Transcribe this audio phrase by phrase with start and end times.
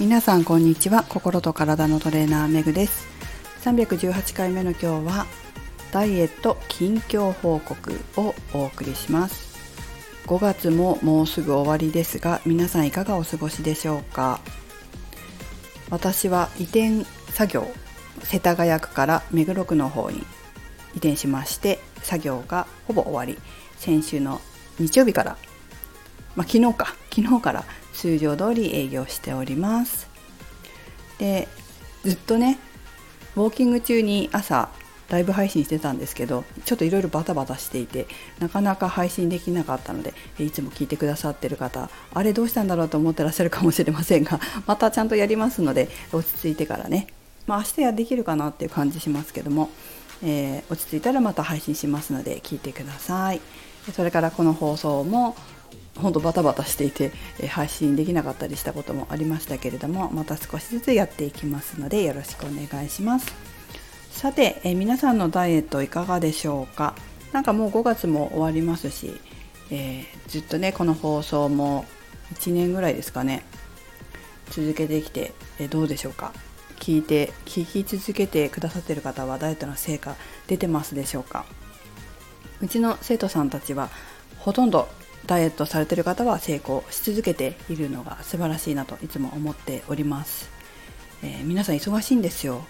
[0.00, 1.02] 皆さんこんにちは。
[1.08, 3.08] 心と体のトレーナーめぐです。
[3.64, 5.26] 318回目の今日は
[5.90, 9.58] ダイエット近況報告をお送りします。
[10.28, 14.38] 5月ももうすぐ終わりですが皆さんいかがお過ごしでしょうか？
[15.90, 17.68] 私は移転作業
[18.22, 23.36] 世田谷区から目黒区の方に移転しまして作業がほぼ終わり
[23.78, 24.40] 先週の
[24.78, 25.36] 日曜日から
[26.36, 27.64] まあ、昨日か昨日から
[27.98, 30.08] 通常通り営業しております。
[31.18, 31.48] で
[32.04, 32.58] ずっとね
[33.34, 34.68] ウォーキング中に朝
[35.08, 38.06] ライブ配信してたんですけどちょっといろいろバタバタしていて
[38.38, 47.08] なかなか配信できなかったのでいつも聞いてくださってる方あれどうしたんだろうと思ってらっしゃるかもしれませんが またちゃんとやりますので落ち着いてからね。
[47.48, 49.70] まあ明日やできるかなっていう感じしますけども、
[50.22, 53.40] えー、落ち着いたらまた配信しますので聞いてください。
[53.96, 55.34] それからこの放送も
[55.98, 63.32] 本当バタバタしていて、え配信できなかったりしたこともありましたけれどもまた少しずつやっていきますのでよろしくお願いします。
[64.10, 66.94] さて、え皆さんのダイエットいかがでしょうか？
[67.32, 69.20] なんかもう5月も終わりますし、
[69.70, 71.84] えー、ずっとねこの放送も
[72.34, 73.44] 1年ぐらいですかね
[74.50, 76.32] 続けてきて、えどうでしょうか？
[76.80, 80.14] 聞いて聞き続けてくださってる方はダイエットの成果
[80.46, 81.44] 出てますでしょうか？
[82.60, 83.88] うちの生徒さんたちは
[84.38, 84.88] ほとんど
[85.26, 90.50] ダイエットされてる方は成功し続けているのが素晴らしいなといつも思っております、
[91.22, 92.64] えー、皆さん忙しいんですよ。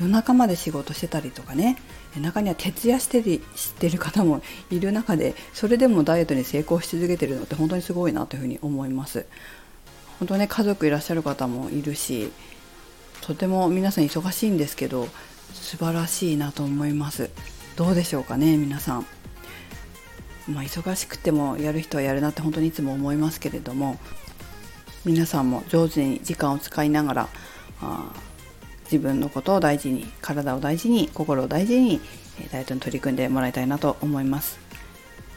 [0.00, 1.76] 夜中まで仕事してたりとかね。
[2.16, 9.26] 中には徹夜してりしてる方もいる中でそれでもダイエットに成功し続けてるのって本当にすごいなというふうに思います。
[10.18, 12.32] 本当ね家族いらっしゃる方もいるし
[13.20, 15.06] とても皆さん忙しいんですけど
[15.52, 17.30] 素晴らしいなと思います。
[17.76, 19.17] どうでしょうかね皆さん。
[20.48, 23.98] まあ、忙しくてもやる人はやるなって本当にいつも思いますけれども
[25.04, 27.28] 皆さんも上手に時間を使いながら
[27.82, 28.12] あ
[28.84, 32.00] 自分のことを大事に体を大事に心を大事に
[32.50, 34.58] ダイエットに取り組んでもらいたいなと思います。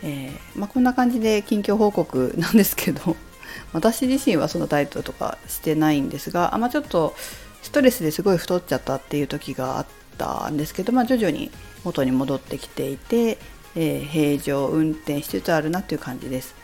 [0.03, 3.15] えー、まあ、こんな感じで近況報告なんですけど
[3.71, 7.15] 私自身はそのダイエットとかしてないんですがあ、まあ、ちょっと
[7.61, 9.85] ストレスですごい太っちゃったっていう時があっ
[10.17, 11.51] たんですけど、まあ、徐々に
[11.83, 13.37] 元に戻ってきていて
[13.75, 16.55] えー、平常運転しつつあるなっていう感じです。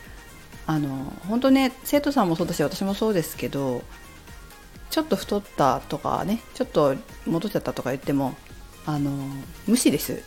[0.66, 3.82] あの本当ね生徒さんもそうだし私もそうですけど
[4.90, 6.94] ちょっと太ったとかねちょっと
[7.26, 8.36] 戻っちゃったとか言っても
[8.84, 9.10] あの
[9.66, 10.22] 無視です。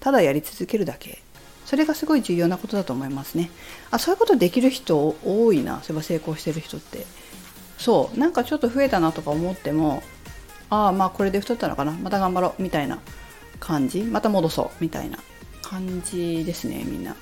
[0.00, 1.22] ただやり続けるだけ。
[1.64, 3.50] それがすごい重要なことだと思いますね。
[3.90, 7.06] あそういうことできる人多いなそういえば成功してる人って。
[7.78, 10.02] そうなんかちょっと増えたなとか思っても
[10.70, 12.98] ああまあこれで太ったのかなまた頑張ろうみたいな
[13.60, 15.18] 感じまた戻そうみたいな。
[15.68, 17.14] 感じですねみんな。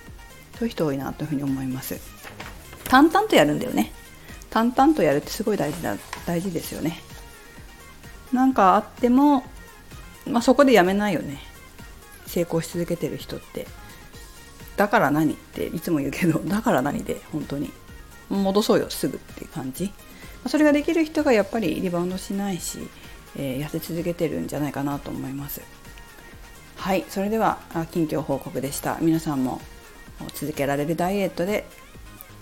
[0.58, 2.00] そういう人多いなというふうに思います。
[2.84, 3.92] 淡々とやるんだよね。
[4.50, 5.96] 淡々とやるってすごい大事だ
[6.26, 7.00] 大事ですよね。
[8.32, 9.44] なんかあっても、
[10.26, 11.40] まあ、そこでやめないよね。
[12.26, 13.66] 成功し続けてる人って。
[14.76, 17.72] だから何っていつも言うけど だから何で本当に。
[18.28, 19.92] 戻そうよすぐっていう感じ。
[20.46, 22.78] それができる人がやっぱりリバウンドしないし、
[23.36, 25.60] えー、痩せ続けてるんじゃないかなと思います。
[26.86, 27.58] はいそれでは
[27.90, 28.96] 近況報告でした。
[29.00, 29.60] 皆さんも
[30.34, 31.66] 続けられるダイエットで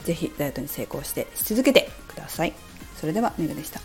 [0.05, 2.53] 是非ダイエットに成功してし続けてください。
[3.01, 3.81] それではメグでした。